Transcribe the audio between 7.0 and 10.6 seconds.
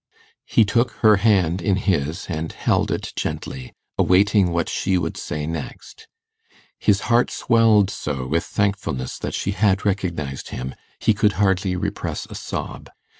heart swelled so with thankfulness that she had recognized